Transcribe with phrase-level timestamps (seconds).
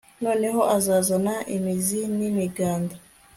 [0.23, 2.95] noneho azazana imizi n'imiganda